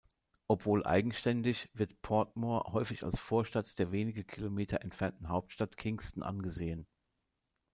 [0.47, 6.87] Obwohl eigenständig, wird Portmore häufig als Vorstadt der wenige Kilometer entfernten Hauptstadt Kingston angesehen.